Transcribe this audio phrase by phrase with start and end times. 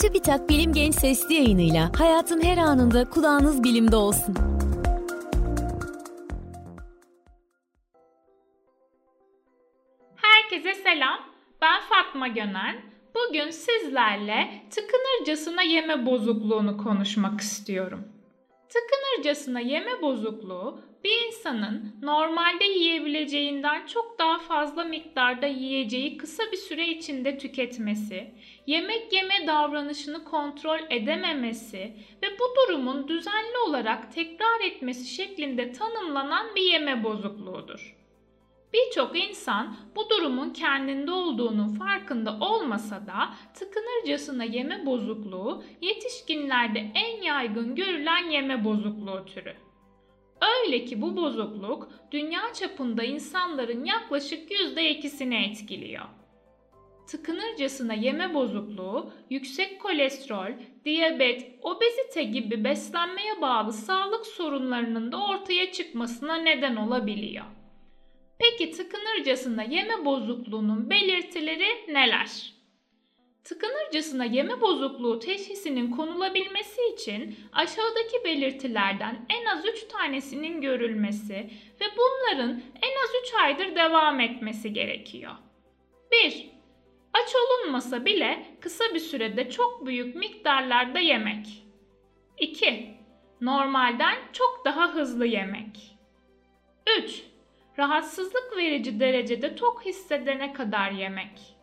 [0.00, 4.34] TÜBİTAK Bilim Genç Sesli yayınıyla hayatın her anında kulağınız bilimde olsun.
[10.16, 11.18] Herkese selam.
[11.62, 12.76] Ben Fatma Gönen.
[13.14, 18.08] Bugün sizlerle tıkınırcasına yeme bozukluğunu konuşmak istiyorum.
[18.68, 26.88] Tıkınırcasına yeme bozukluğu bir insanın normalde yiyebileceğinden çok daha fazla miktarda yiyeceği kısa bir süre
[26.88, 28.30] içinde tüketmesi,
[28.66, 31.92] yemek yeme davranışını kontrol edememesi
[32.22, 37.96] ve bu durumun düzenli olarak tekrar etmesi şeklinde tanımlanan bir yeme bozukluğudur.
[38.72, 47.74] Birçok insan bu durumun kendinde olduğunun farkında olmasa da tıkınırcasına yeme bozukluğu yetişkinlerde en yaygın
[47.74, 49.65] görülen yeme bozukluğu türü.
[50.40, 56.04] Öyle ki bu bozukluk dünya çapında insanların yaklaşık %2'sini etkiliyor.
[57.06, 60.52] Tıkınırcasına yeme bozukluğu, yüksek kolesterol,
[60.84, 67.44] diyabet, obezite gibi beslenmeye bağlı sağlık sorunlarının da ortaya çıkmasına neden olabiliyor.
[68.38, 72.55] Peki tıkınırcasına yeme bozukluğunun belirtileri neler?
[73.48, 81.34] Tıkınırcasına yeme bozukluğu teşhisinin konulabilmesi için aşağıdaki belirtilerden en az 3 tanesinin görülmesi
[81.80, 82.50] ve bunların
[82.82, 85.32] en az 3 aydır devam etmesi gerekiyor.
[86.12, 86.50] 1.
[87.12, 91.46] Aç olunmasa bile kısa bir sürede çok büyük miktarlarda yemek.
[92.38, 92.90] 2.
[93.40, 95.98] Normalden çok daha hızlı yemek.
[96.98, 97.22] 3
[97.78, 101.56] rahatsızlık verici derecede tok hissedene kadar yemek.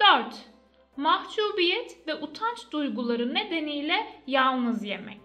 [0.00, 0.53] 4.
[0.96, 5.20] Mahcubiyet ve utanç duyguları nedeniyle yalnız yemek.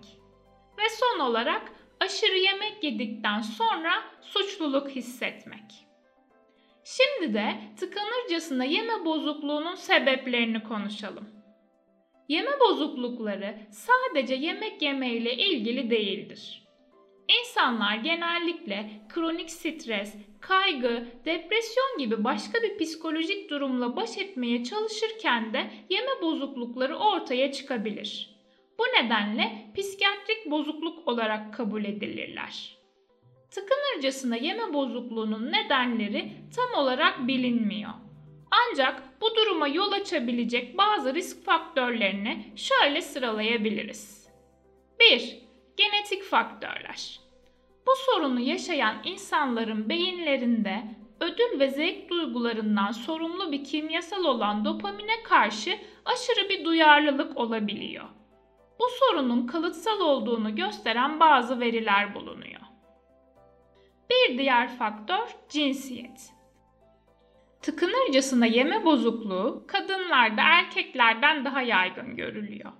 [0.77, 5.85] Ve son olarak aşırı yemek yedikten sonra suçluluk hissetmek.
[6.83, 11.29] Şimdi de tıkanırcasına yeme bozukluğunun sebeplerini konuşalım.
[12.29, 16.68] Yeme bozuklukları sadece yemek yemeyle ilgili değildir.
[17.39, 25.71] İnsanlar genellikle kronik stres, kaygı, depresyon gibi başka bir psikolojik durumla baş etmeye çalışırken de
[25.89, 28.39] yeme bozuklukları ortaya çıkabilir.
[28.79, 32.77] Bu nedenle psikiyatrik bozukluk olarak kabul edilirler.
[33.51, 37.91] Tıkınırcasına yeme bozukluğunun nedenleri tam olarak bilinmiyor.
[38.51, 44.29] Ancak bu duruma yol açabilecek bazı risk faktörlerini şöyle sıralayabiliriz.
[44.99, 45.48] 1
[45.79, 47.19] Genetik faktörler.
[47.87, 50.83] Bu sorunu yaşayan insanların beyinlerinde
[51.19, 58.05] ödül ve zevk duygularından sorumlu bir kimyasal olan dopamine karşı aşırı bir duyarlılık olabiliyor.
[58.79, 62.61] Bu sorunun kalıtsal olduğunu gösteren bazı veriler bulunuyor.
[64.09, 66.33] Bir diğer faktör cinsiyet.
[67.61, 72.71] Tıkınırcasına yeme bozukluğu kadınlarda erkeklerden daha yaygın görülüyor.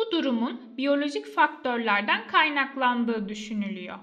[0.00, 3.98] Bu durumun biyolojik faktörlerden kaynaklandığı düşünülüyor.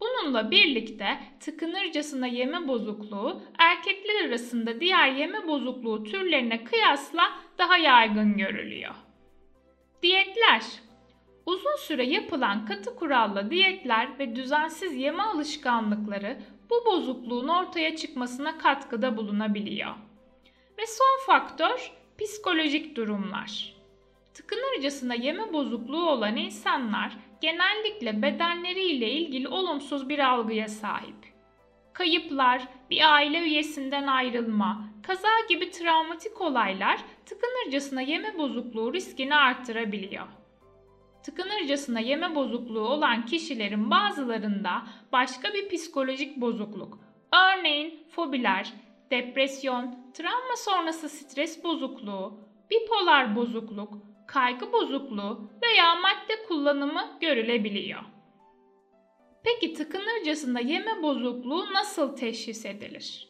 [0.00, 7.22] Bununla birlikte tıkınırcasına yeme bozukluğu erkekler arasında diğer yeme bozukluğu türlerine kıyasla
[7.58, 8.94] daha yaygın görülüyor.
[10.02, 10.62] Diyetler
[11.46, 16.38] Uzun süre yapılan katı kurallı diyetler ve düzensiz yeme alışkanlıkları
[16.70, 19.94] bu bozukluğun ortaya çıkmasına katkıda bulunabiliyor.
[20.78, 23.81] Ve son faktör psikolojik durumlar.
[24.34, 31.32] Tıkınırcasına yeme bozukluğu olan insanlar genellikle bedenleriyle ilgili olumsuz bir algıya sahip.
[31.92, 40.26] Kayıplar, bir aile üyesinden ayrılma, kaza gibi travmatik olaylar tıkınırcasına yeme bozukluğu riskini arttırabiliyor.
[41.22, 44.82] Tıkınırcasına yeme bozukluğu olan kişilerin bazılarında
[45.12, 46.98] başka bir psikolojik bozukluk,
[47.32, 48.72] örneğin fobiler,
[49.10, 58.00] depresyon, travma sonrası stres bozukluğu, bipolar bozukluk, kaygı bozukluğu veya madde kullanımı görülebiliyor.
[59.44, 63.28] Peki tıkınırcasında yeme bozukluğu nasıl teşhis edilir?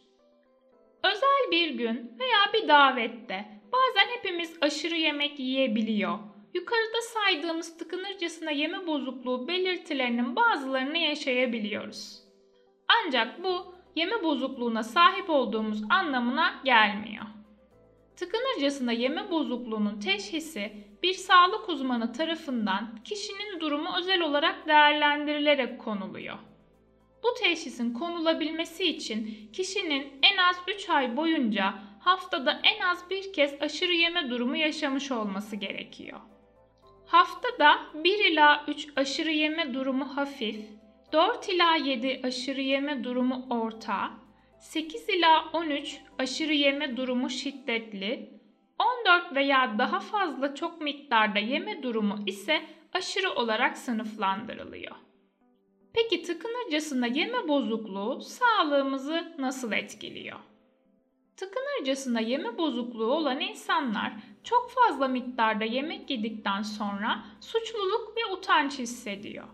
[1.05, 6.19] Özel bir gün veya bir davette bazen hepimiz aşırı yemek yiyebiliyor.
[6.55, 12.23] Yukarıda saydığımız tıkınırcasına yeme bozukluğu belirtilerinin bazılarını yaşayabiliyoruz.
[12.89, 17.25] Ancak bu yeme bozukluğuna sahip olduğumuz anlamına gelmiyor.
[18.17, 26.39] Tıkınırcasına yeme bozukluğunun teşhisi bir sağlık uzmanı tarafından kişinin durumu özel olarak değerlendirilerek konuluyor.
[27.23, 33.55] Bu teşhisin konulabilmesi için kişinin en az 3 ay boyunca haftada en az bir kez
[33.61, 36.21] aşırı yeme durumu yaşamış olması gerekiyor.
[37.07, 40.57] Haftada 1 ila 3 aşırı yeme durumu hafif,
[41.13, 44.11] 4 ila 7 aşırı yeme durumu orta,
[44.61, 48.31] 8 ila 13 aşırı yeme durumu şiddetli,
[49.03, 52.63] 14 veya daha fazla çok miktarda yeme durumu ise
[52.93, 54.97] aşırı olarak sınıflandırılıyor.
[55.95, 60.39] Peki tıkınırcasına yeme bozukluğu sağlığımızı nasıl etkiliyor?
[61.37, 64.13] Tıkınırcasına yeme bozukluğu olan insanlar
[64.45, 69.49] çok fazla miktarda yemek yedikten sonra suçluluk ve utanç hissediyor.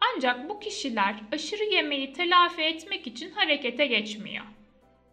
[0.00, 4.44] Ancak bu kişiler aşırı yemeği telafi etmek için harekete geçmiyor.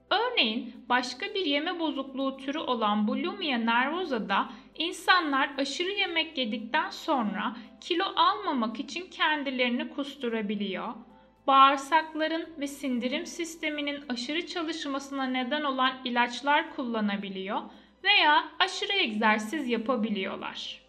[0.09, 8.05] Örneğin başka bir yeme bozukluğu türü olan bulimia nervosa'da insanlar aşırı yemek yedikten sonra kilo
[8.15, 10.93] almamak için kendilerini kusturabiliyor.
[11.47, 17.61] Bağırsakların ve sindirim sisteminin aşırı çalışmasına neden olan ilaçlar kullanabiliyor
[18.03, 20.81] veya aşırı egzersiz yapabiliyorlar.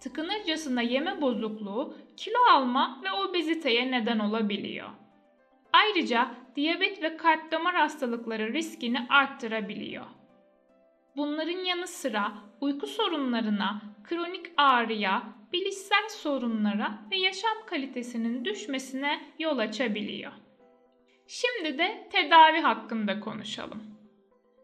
[0.00, 4.88] Tıkınırcasına yeme bozukluğu kilo alma ve obeziteye neden olabiliyor.
[5.72, 10.06] Ayrıca diyabet ve kalp damar hastalıkları riskini arttırabiliyor.
[11.16, 15.22] Bunların yanı sıra uyku sorunlarına, kronik ağrıya,
[15.52, 20.32] bilişsel sorunlara ve yaşam kalitesinin düşmesine yol açabiliyor.
[21.26, 23.82] Şimdi de tedavi hakkında konuşalım.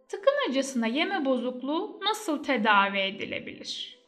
[0.08, 3.98] Tıkınırcasına yeme bozukluğu nasıl tedavi edilebilir?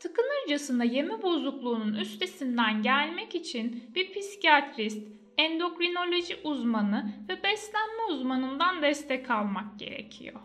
[0.00, 5.08] Tıkınırcasına yeme bozukluğunun üstesinden gelmek için bir psikiyatrist,
[5.38, 10.40] endokrinoloji uzmanı ve beslenme uzmanından destek almak gerekiyor.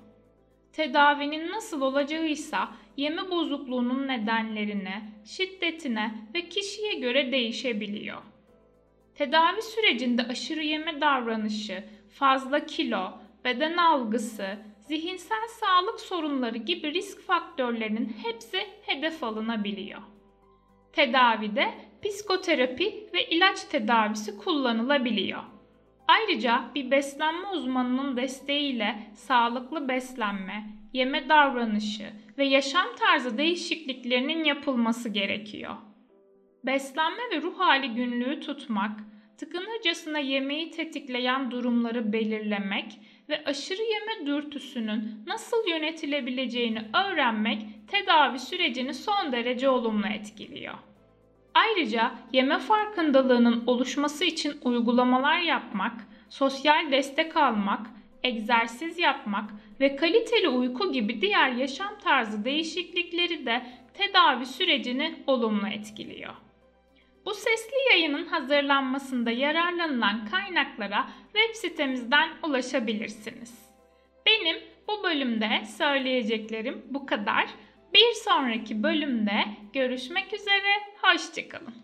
[0.73, 8.21] Tedavinin nasıl olacağıysa yeme bozukluğunun nedenlerine, şiddetine ve kişiye göre değişebiliyor.
[9.15, 13.11] Tedavi sürecinde aşırı yeme davranışı, fazla kilo,
[13.45, 20.01] beden algısı, zihinsel sağlık sorunları gibi risk faktörlerinin hepsi hedef alınabiliyor.
[20.93, 25.43] Tedavide psikoterapi ve ilaç tedavisi kullanılabiliyor.
[26.07, 30.63] Ayrıca bir beslenme uzmanının desteğiyle sağlıklı beslenme,
[30.93, 35.75] yeme davranışı ve yaşam tarzı değişikliklerinin yapılması gerekiyor.
[36.63, 38.99] Beslenme ve ruh hali günlüğü tutmak,
[39.37, 49.31] tıkınırcasına yemeği tetikleyen durumları belirlemek ve aşırı yeme dürtüsünün nasıl yönetilebileceğini öğrenmek tedavi sürecini son
[49.31, 50.86] derece olumlu etkiliyor.
[51.57, 55.93] Ayrıca yeme farkındalığının oluşması için uygulamalar yapmak,
[56.29, 57.87] sosyal destek almak,
[58.23, 59.49] egzersiz yapmak
[59.79, 66.33] ve kaliteli uyku gibi diğer yaşam tarzı değişiklikleri de tedavi sürecini olumlu etkiliyor.
[67.25, 73.69] Bu sesli yayının hazırlanmasında yararlanılan kaynaklara web sitemizden ulaşabilirsiniz.
[74.25, 74.57] Benim
[74.87, 77.47] bu bölümde söyleyeceklerim bu kadar.
[77.93, 79.43] Bir sonraki bölümde
[79.73, 81.75] görüşmek üzere, hoşçakalın.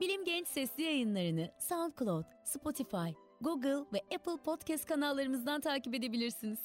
[0.00, 3.10] Bilim Genç sesli yayınlarını SoundCloud, Spotify,
[3.40, 6.58] Google ve Apple Podcast kanallarımızdan takip edebilirsiniz.